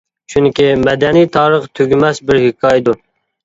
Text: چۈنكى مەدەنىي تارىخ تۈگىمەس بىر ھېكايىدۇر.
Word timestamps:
چۈنكى 0.33 0.65
مەدەنىي 0.85 1.29
تارىخ 1.37 1.69
تۈگىمەس 1.77 2.25
بىر 2.31 2.43
ھېكايىدۇر. 2.49 3.03